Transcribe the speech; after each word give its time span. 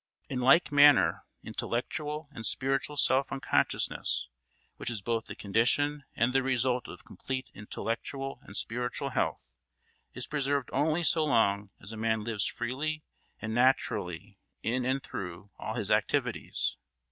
In 0.31 0.39
like 0.39 0.71
manner, 0.71 1.25
intellectual 1.43 2.27
and 2.31 2.43
spiritual 2.43 2.97
self 2.97 3.31
unconsciousness, 3.31 4.29
which 4.77 4.89
is 4.89 4.99
both 4.99 5.27
the 5.27 5.35
condition 5.35 6.05
and 6.15 6.33
the 6.33 6.41
result 6.41 6.87
of 6.87 7.05
complete 7.05 7.51
intellectual 7.53 8.39
and 8.41 8.57
spiritual 8.57 9.11
health, 9.11 9.57
is 10.15 10.25
preserved 10.25 10.71
only 10.73 11.03
so 11.03 11.23
long 11.23 11.69
as 11.79 11.91
a 11.91 11.97
man 11.97 12.23
lives 12.23 12.47
freely 12.47 13.03
and 13.39 13.53
naturally 13.53 14.39
in 14.63 14.85
and 14.87 15.03
through 15.03 15.51
all 15.59 15.75
his 15.75 15.91
activities. 15.91 16.77